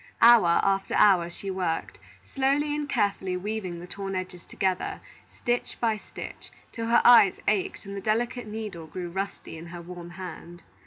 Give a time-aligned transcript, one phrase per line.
[0.23, 4.99] Hour after hour she worked, slowly and carefully weaving the torn edges together,
[5.31, 9.81] stitch by stitch, till her eyes ached and the delicate needle grew rusty in her
[9.83, 10.63] warm hand.